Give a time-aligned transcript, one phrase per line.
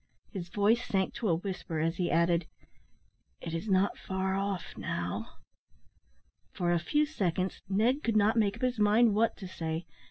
[0.31, 2.47] His voice sank to a whisper as he added,
[3.39, 5.35] "It is not far off now."
[6.53, 9.85] For a few seconds Ned could not make up his mind what to say.